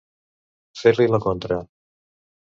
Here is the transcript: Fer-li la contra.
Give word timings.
Fer-li 0.79 1.05
la 1.11 1.19
contra. 1.25 1.59